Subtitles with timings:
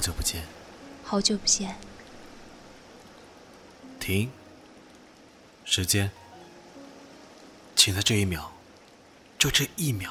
[0.00, 0.44] 久不见，
[1.04, 1.76] 好久不见。
[4.00, 4.30] 停。
[5.64, 6.10] 时间，
[7.76, 8.46] 请在这一秒，
[9.38, 10.10] 就这一秒，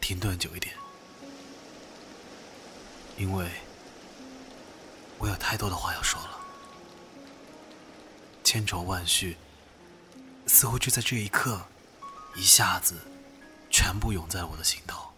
[0.00, 0.74] 停顿久一点，
[3.16, 3.50] 因为。
[5.16, 6.40] 我有太多的话要说了。
[8.42, 9.38] 千愁万绪，
[10.46, 11.66] 似乎就在这一刻，
[12.34, 12.96] 一下子。
[13.70, 15.13] 全部涌在了我的心头。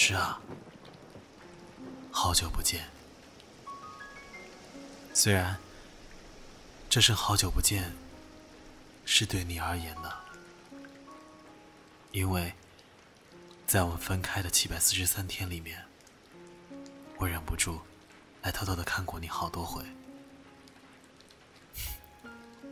[0.00, 0.40] 是啊，
[2.12, 2.88] 好久不见。
[5.12, 5.58] 虽然
[6.88, 7.92] 这声好久不见
[9.04, 10.16] 是对你而言的，
[12.12, 12.54] 因为
[13.66, 15.84] 在我们分开的七百四十三天里面，
[17.16, 17.80] 我忍不住
[18.42, 19.82] 来偷偷的看过你好多回，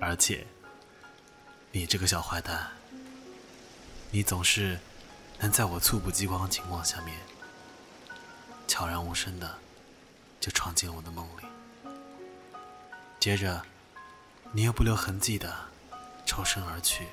[0.00, 0.46] 而且
[1.72, 2.70] 你这个小坏蛋，
[4.12, 4.78] 你总是
[5.40, 7.18] 能在我猝不及防的情况下面，
[8.66, 9.58] 悄然无声的
[10.40, 11.46] 就闯进了我的梦里。
[13.20, 13.62] 接着，
[14.52, 15.54] 你又不留痕迹的
[16.24, 17.06] 抽身而去，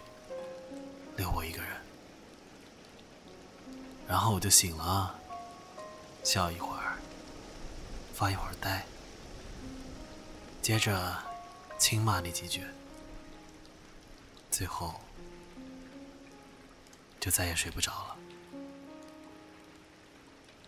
[1.17, 1.71] 留我一个人。
[4.07, 5.16] 然后我就醒了，
[6.23, 6.97] 笑一会儿，
[8.13, 8.85] 发一会儿呆，
[10.61, 11.17] 接着
[11.79, 12.63] 轻骂你几句，
[14.51, 15.01] 最后
[17.23, 18.17] 就再也睡不着了。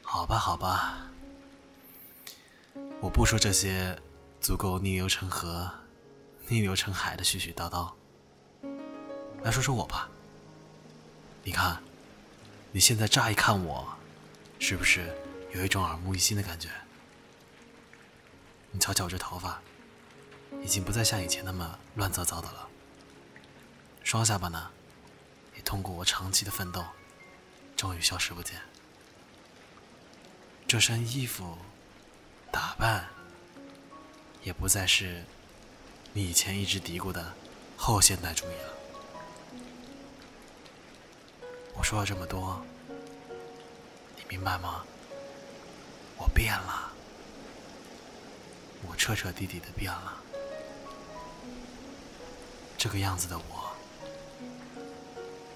[0.02, 1.09] 好吧，好吧，
[3.02, 4.00] 我不说这些。
[4.39, 5.70] 足够逆流成河、
[6.48, 7.92] 逆流成海的絮絮叨叨。
[9.42, 10.08] 来说说我吧。
[11.44, 11.81] 你看，
[12.72, 13.98] 你现在乍一看我，
[14.59, 15.11] 是不是
[15.52, 16.70] 有一种耳目一新的感觉？
[18.70, 19.59] 你瞧瞧我这头发，
[20.64, 22.67] 已经不再像以前那么乱糟糟的了。
[24.03, 24.70] 双下巴呢，
[25.55, 26.83] 也通过我长期的奋斗，
[27.76, 28.60] 终于消失不见。
[30.67, 31.58] 这身衣服、
[32.52, 33.08] 打扮。
[34.43, 35.26] 也不再是
[36.14, 37.33] 你以前一直嘀咕的
[37.76, 38.73] 后现代主义了。
[41.73, 42.64] 我说了这么多，
[44.16, 44.86] 你明白吗？
[46.20, 46.93] 我变了，
[48.87, 50.22] 我彻彻底底的变了。
[52.77, 53.64] 这个样子的我，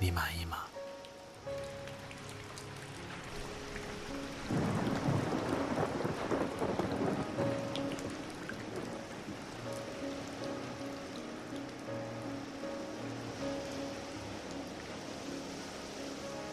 [0.02, 0.58] 你满意吗？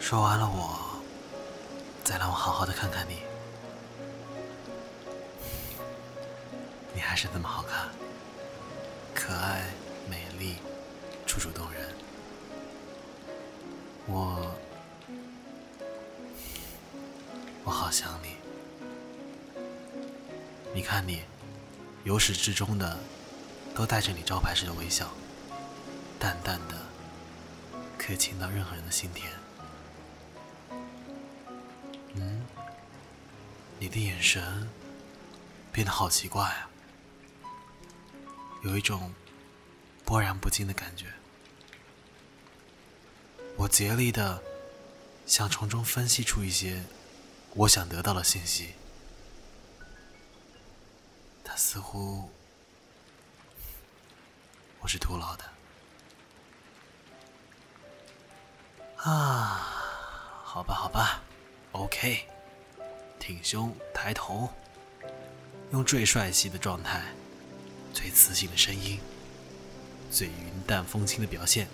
[0.01, 1.01] 说完了我，
[2.05, 3.23] 再让我好好的看看你。
[6.95, 7.89] 你还是那么好看，
[9.15, 9.67] 可爱、
[10.09, 10.57] 美丽、
[11.27, 12.06] 楚楚动人。
[14.09, 14.55] 我，
[17.65, 18.37] 我好想你。
[20.73, 21.23] 你看你，
[22.05, 22.99] 由始至终的，
[23.75, 25.11] 都带着你招牌式的微笑，
[26.21, 26.77] 淡淡的，
[27.99, 29.33] 可以沁到任何人的心田。
[32.15, 32.47] 嗯
[33.79, 34.71] 你的眼神
[35.73, 36.71] 变得好奇怪啊，
[38.63, 39.13] 有一种
[40.05, 41.07] 波澜不惊的感觉。
[43.57, 44.43] 我竭力的
[45.27, 46.85] 想从中分析出一些
[47.55, 48.75] 我想得到的信息，
[51.43, 52.31] 但似乎
[54.81, 55.45] 我是徒劳的。
[58.99, 59.73] 啊，
[60.45, 61.23] 好吧，好吧
[61.73, 62.29] ，OK。
[63.19, 64.49] 挺胸抬头，
[65.73, 67.03] 用最帅气的状态、
[67.93, 69.01] 最磁性的声音、
[70.13, 71.67] 最云淡风轻的表现，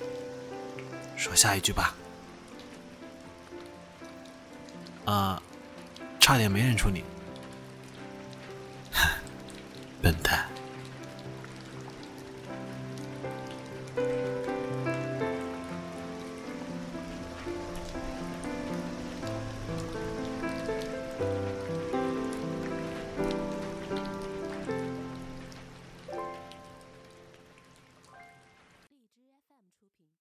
[1.23, 1.95] 说下一句吧。
[5.05, 5.41] 啊，
[6.19, 7.05] 差点没认出你，
[10.03, 10.52] 笨蛋。